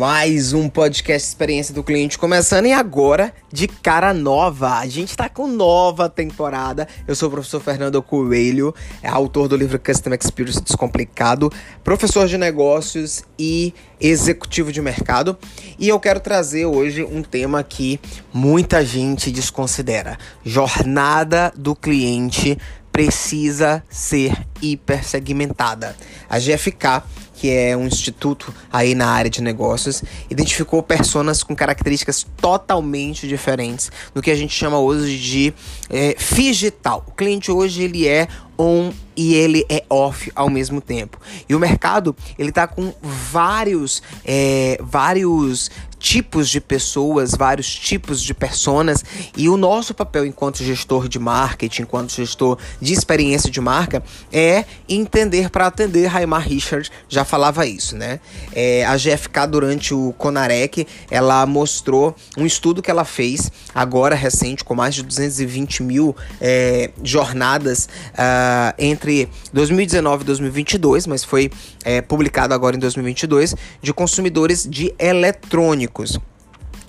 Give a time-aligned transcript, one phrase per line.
[0.00, 4.78] Mais um podcast Experiência do Cliente começando e agora de cara nova.
[4.78, 6.88] A gente tá com nova temporada.
[7.06, 11.52] Eu sou o professor Fernando Coelho, é autor do livro Custom Experience Descomplicado,
[11.84, 15.36] professor de negócios e executivo de mercado.
[15.78, 18.00] E eu quero trazer hoje um tema que
[18.32, 22.56] muita gente desconsidera: jornada do cliente
[22.90, 24.32] precisa ser
[24.62, 25.94] hipersegmentada.
[26.28, 27.02] A GFK
[27.40, 33.90] que é um instituto aí na área de negócios, identificou personas com características totalmente diferentes
[34.12, 35.54] do que a gente chama hoje de
[35.88, 36.14] é,
[36.50, 37.02] digital.
[37.08, 41.18] O cliente hoje ele é on e ele é off ao mesmo tempo.
[41.48, 48.32] E o mercado ele tá com vários é, vários tipos de pessoas, vários tipos de
[48.32, 49.04] personas
[49.36, 54.64] e o nosso papel enquanto gestor de marketing, enquanto gestor de experiência de marca é
[54.88, 56.06] entender para atender.
[56.06, 58.18] Raimar Richard já falava isso, né?
[58.52, 64.64] É, a GFK durante o Conarec ela mostrou um estudo que ela fez agora recente
[64.64, 71.50] com mais de 220 mil é, jornadas uh, entre 2019 e 2022, mas foi
[71.84, 75.89] é, publicado agora em 2022 de consumidores de eletrônicos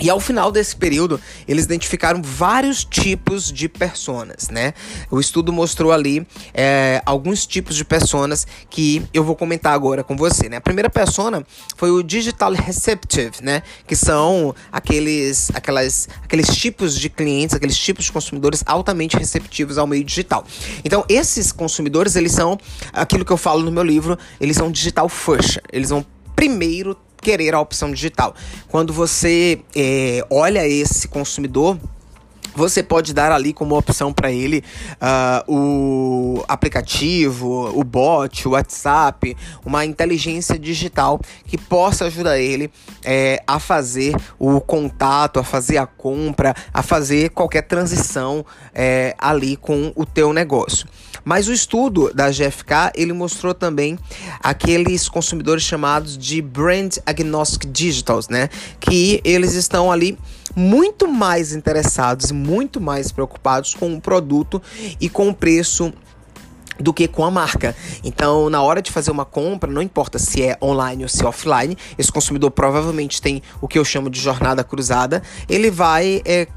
[0.00, 4.72] e ao final desse período, eles identificaram vários tipos de personas, né?
[5.10, 10.16] O estudo mostrou ali é, alguns tipos de personas que eu vou comentar agora com
[10.16, 10.56] você, né?
[10.56, 11.44] A primeira persona
[11.76, 13.62] foi o digital receptive, né?
[13.86, 19.86] Que são aqueles, aquelas, aqueles tipos de clientes, aqueles tipos de consumidores altamente receptivos ao
[19.86, 20.46] meio digital.
[20.82, 22.58] Então, esses consumidores, eles são
[22.90, 25.58] aquilo que eu falo no meu livro, eles são digital first.
[25.70, 28.34] Eles vão primeiro querer a opção digital.
[28.68, 31.78] Quando você é, olha esse consumidor,
[32.54, 34.62] você pode dar ali como opção para ele
[34.96, 42.70] uh, o aplicativo, o bot, o WhatsApp, uma inteligência digital que possa ajudar ele
[43.04, 48.44] é, a fazer o contato, a fazer a compra, a fazer qualquer transição
[48.74, 50.86] é, ali com o teu negócio.
[51.24, 53.98] Mas o estudo da GFK, ele mostrou também
[54.42, 58.48] aqueles consumidores chamados de Brand Agnostic Digitals, né?
[58.78, 60.18] Que eles estão ali
[60.54, 64.60] muito mais interessados, muito mais preocupados com o produto
[65.00, 65.92] e com o preço
[66.78, 67.76] do que com a marca.
[68.02, 71.26] Então, na hora de fazer uma compra, não importa se é online ou se é
[71.26, 76.48] offline, esse consumidor provavelmente tem o que eu chamo de jornada cruzada, ele vai é,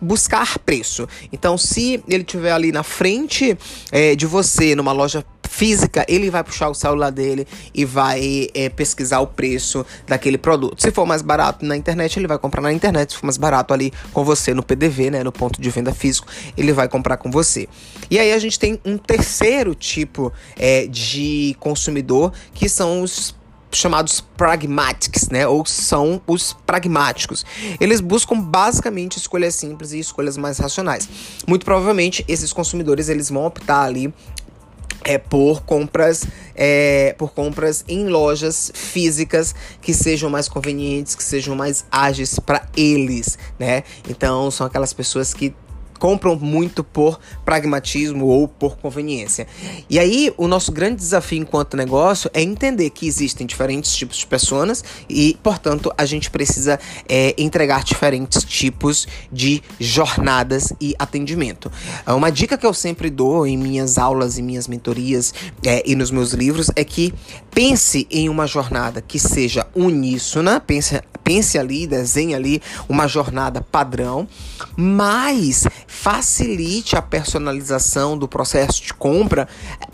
[0.00, 1.08] buscar preço.
[1.32, 3.56] Então, se ele tiver ali na frente
[3.92, 5.24] é, de você, numa loja
[5.60, 10.80] física, ele vai puxar o celular dele e vai é, pesquisar o preço daquele produto.
[10.80, 13.12] Se for mais barato na internet, ele vai comprar na internet.
[13.12, 16.26] Se for mais barato ali com você no PDV, né, no ponto de venda físico,
[16.56, 17.68] ele vai comprar com você.
[18.10, 23.38] E aí a gente tem um terceiro tipo é, de consumidor que são os
[23.72, 25.46] chamados pragmatics, né?
[25.46, 27.44] Ou são os pragmáticos.
[27.80, 31.08] Eles buscam basicamente escolhas simples e escolhas mais racionais.
[31.46, 34.12] Muito provavelmente esses consumidores eles vão optar ali
[35.04, 36.24] é, por compras
[36.54, 42.66] é, por compras em lojas físicas que sejam mais convenientes, que sejam mais ágeis para
[42.76, 43.82] eles, né?
[44.08, 45.54] Então são aquelas pessoas que
[46.00, 49.46] compram muito por pragmatismo ou por conveniência.
[49.88, 54.26] E aí, o nosso grande desafio enquanto negócio é entender que existem diferentes tipos de
[54.26, 61.70] pessoas e, portanto, a gente precisa é, entregar diferentes tipos de jornadas e atendimento.
[62.06, 65.34] É, uma dica que eu sempre dou em minhas aulas e minhas mentorias
[65.64, 67.12] é, e nos meus livros é que
[67.50, 70.98] pense em uma jornada que seja uníssona, pense
[71.30, 74.26] pense ali, desenhe ali uma jornada padrão,
[74.76, 79.46] mas facilite a personalização do processo de compra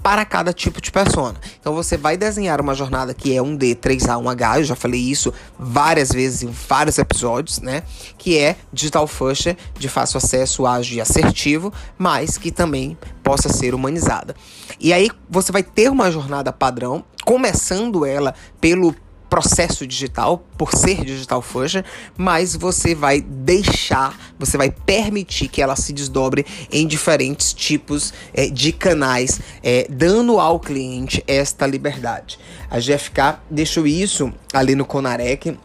[0.03, 1.39] para cada tipo de persona.
[1.61, 4.99] Então você vai desenhar uma jornada que é um D, 3A, 1H, eu já falei
[4.99, 7.83] isso várias vezes em vários episódios, né?
[8.17, 13.75] Que é digital first, de fácil acesso, ágil e assertivo, mas que também possa ser
[13.75, 14.35] humanizada.
[14.81, 18.95] E aí você vai ter uma jornada padrão, começando ela pelo
[19.29, 21.83] processo digital, por ser digital first,
[22.17, 28.47] mas você vai deixar, você vai permitir que ela se desdobre em diferentes tipos é,
[28.49, 32.39] de canais, é, dando ao cliente esta liberdade.
[32.71, 35.57] A GFK deixou isso ali no Conarec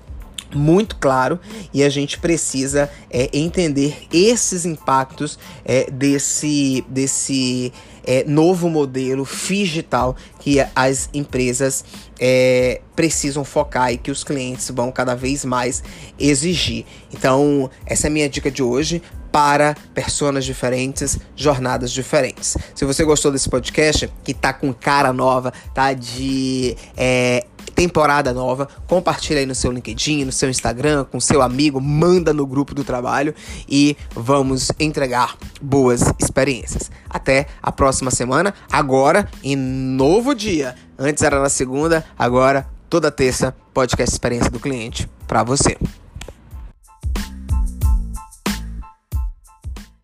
[0.57, 1.39] muito claro
[1.73, 7.71] e a gente precisa é, entender esses impactos é, desse, desse
[8.03, 11.83] é, novo modelo digital que as empresas
[12.19, 15.83] é, precisam focar e que os clientes vão cada vez mais
[16.19, 16.85] exigir.
[17.13, 19.01] Então, essa é a minha dica de hoje
[19.31, 22.57] para personas diferentes, jornadas diferentes.
[22.75, 27.45] Se você gostou desse podcast, que tá com cara nova, tá de é,
[27.81, 28.67] temporada nova.
[28.87, 32.83] Compartilha aí no seu LinkedIn, no seu Instagram, com seu amigo, manda no grupo do
[32.83, 33.33] trabalho
[33.67, 36.91] e vamos entregar boas experiências.
[37.09, 40.75] Até a próxima semana, agora em novo dia.
[40.97, 45.75] Antes era na segunda, agora toda terça, podcast Experiência do Cliente para você.